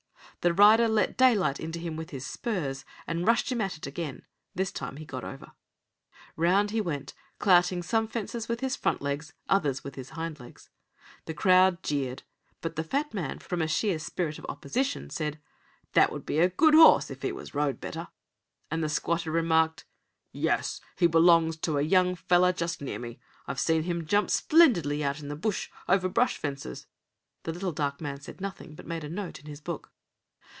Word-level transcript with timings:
The 0.43 0.55
rider 0.55 0.87
let 0.87 1.17
daylight 1.17 1.59
into 1.59 1.77
him 1.77 1.95
with 1.95 2.09
his 2.09 2.25
spurs, 2.25 2.83
and 3.05 3.27
rushed 3.27 3.51
him 3.51 3.61
at 3.61 3.77
it 3.77 3.85
again. 3.85 4.25
This 4.55 4.71
time 4.71 4.97
he 4.97 5.05
got 5.05 5.23
over. 5.23 5.51
Round 6.35 6.71
he 6.71 6.81
went, 6.81 7.13
clouting 7.37 7.83
some 7.83 8.07
fences 8.07 8.47
with 8.47 8.59
his 8.59 8.75
front 8.75 9.03
legs, 9.03 9.33
others 9.47 9.83
with 9.83 9.93
his 9.93 10.11
hind 10.11 10.39
legs. 10.39 10.71
The 11.25 11.35
crowd 11.35 11.83
jeered, 11.83 12.23
but 12.59 12.75
the 12.75 12.83
fat 12.83 13.13
man, 13.13 13.37
from 13.37 13.61
a 13.61 13.67
sheer 13.67 13.99
spirit 13.99 14.39
of 14.39 14.47
opposition, 14.49 15.11
said: 15.11 15.39
"That 15.93 16.11
would 16.11 16.25
be 16.25 16.39
a 16.39 16.49
good 16.49 16.73
horse 16.73 17.11
if 17.11 17.21
he 17.21 17.31
was 17.31 17.53
rode 17.53 17.79
better." 17.79 18.07
And 18.71 18.83
the 18.83 18.89
squatter 18.89 19.29
remarked: 19.29 19.85
"Yes, 20.31 20.81
he 20.97 21.05
belongs 21.05 21.55
to 21.57 21.77
a 21.77 21.83
young 21.83 22.15
feller 22.15 22.51
just 22.51 22.81
near 22.81 22.97
me. 22.97 23.19
I've 23.45 23.59
seen 23.59 23.83
him 23.83 24.07
jump 24.07 24.31
splendidly 24.31 25.03
out 25.03 25.19
in 25.19 25.27
the 25.27 25.35
bush, 25.35 25.69
over 25.87 26.09
brush 26.09 26.35
fences." 26.35 26.87
The 27.43 27.53
little 27.53 27.73
dark 27.73 28.01
man 28.01 28.19
said 28.21 28.41
nothing, 28.41 28.73
but 28.73 28.87
made 28.87 29.03
a 29.03 29.07
note 29.09 29.37
in 29.37 29.45
his 29.45 29.61
book. 29.61 29.91